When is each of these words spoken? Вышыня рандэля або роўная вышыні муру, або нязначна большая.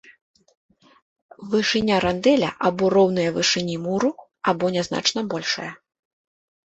Вышыня 1.49 1.97
рандэля 2.05 2.49
або 2.69 2.89
роўная 2.95 3.25
вышыні 3.35 3.75
муру, 3.83 4.11
або 4.53 4.65
нязначна 4.77 5.19
большая. 5.35 5.69